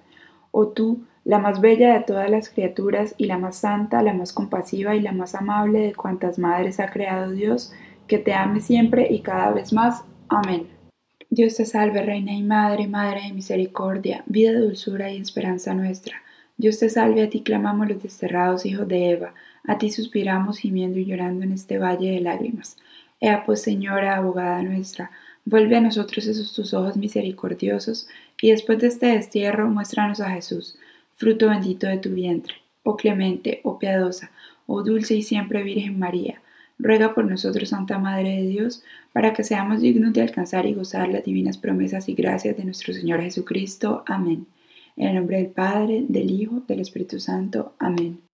Oh 0.50 0.70
tú, 0.70 1.04
la 1.24 1.40
más 1.40 1.62
bella 1.62 1.94
de 1.94 2.02
todas 2.02 2.30
las 2.30 2.50
criaturas, 2.50 3.16
y 3.18 3.26
la 3.26 3.38
más 3.38 3.58
santa, 3.58 4.02
la 4.02 4.14
más 4.14 4.34
compasiva 4.34 4.96
y 4.96 5.02
la 5.02 5.12
más 5.12 5.36
amable 5.36 5.80
de 5.80 5.94
cuantas 5.94 6.40
madres 6.40 6.80
ha 6.80 6.90
creado 6.90 7.32
Dios, 7.32 7.74
que 8.08 8.18
te 8.18 8.34
ame 8.34 8.60
siempre 8.60 9.08
y 9.12 9.22
cada 9.22 9.52
vez 9.52 9.72
más. 9.72 10.04
Amén. 10.28 10.68
Dios 11.30 11.56
te 11.56 11.66
salve, 11.66 12.02
Reina 12.02 12.34
y 12.34 12.44
Madre, 12.44 12.88
Madre 12.88 13.22
de 13.22 13.34
Misericordia, 13.34 14.24
vida, 14.26 14.60
dulzura 14.60 15.12
y 15.12 15.18
esperanza 15.18 15.74
nuestra. 15.74 16.16
Dios 16.58 16.80
te 16.80 16.90
salve, 16.90 17.24
a 17.24 17.30
ti 17.30 17.42
clamamos 17.42 17.88
los 17.88 18.04
desterrados 18.04 18.66
hijos 18.66 18.88
de 18.88 19.12
Eva, 19.12 19.34
a 19.66 19.78
ti 19.78 19.90
suspiramos 19.90 20.58
gimiendo 20.58 21.00
y 21.00 21.06
llorando 21.06 21.44
en 21.44 21.54
este 21.54 21.78
valle 21.78 22.12
de 22.12 22.20
lágrimas. 22.20 22.76
Ea 23.22 23.46
pues, 23.46 23.62
Señora, 23.62 24.18
abogada 24.18 24.62
nuestra, 24.62 25.12
vuelve 25.46 25.78
a 25.78 25.82
nosotros 25.82 26.28
esos 26.28 26.54
tus 26.54 26.74
ojos 26.74 26.98
misericordiosos, 26.98 28.08
y 28.42 28.52
después 28.52 28.80
de 28.80 28.88
este 28.88 29.06
destierro 29.08 29.70
muéstranos 29.70 30.20
a 30.20 30.32
Jesús, 30.32 30.78
fruto 31.22 31.50
bendito 31.50 31.86
de 31.86 32.00
tu 32.00 32.10
vientre. 32.10 32.56
Oh 32.82 32.98
clemente, 32.98 33.62
oh 33.64 33.78
piadosa, 33.78 34.32
oh 34.66 34.82
dulce 34.82 35.14
y 35.16 35.22
siempre 35.22 35.62
Virgen 35.62 36.00
María, 36.00 36.42
ruega 36.80 37.14
por 37.14 37.26
nosotros, 37.26 37.70
Santa 37.70 38.00
Madre 38.00 38.42
de 38.42 38.48
Dios, 38.48 38.84
para 39.14 39.32
que 39.32 39.44
seamos 39.44 39.82
dignos 39.82 40.14
de 40.14 40.24
alcanzar 40.24 40.66
y 40.66 40.74
gozar 40.74 41.10
las 41.10 41.24
divinas 41.24 41.60
promesas 41.60 42.10
y 42.10 42.16
gracias 42.16 42.58
de 42.58 42.66
nuestro 42.66 42.92
Señor 42.92 43.22
Jesucristo. 43.22 44.04
Amén. 44.08 44.48
En 44.98 45.10
el 45.10 45.16
nombre 45.16 45.38
del 45.38 45.52
Padre, 45.52 46.06
del 46.10 46.32
Hijo, 46.32 46.64
del 46.68 46.80
Espíritu 46.80 47.20
Santo. 47.20 47.76
Amén. 47.78 48.31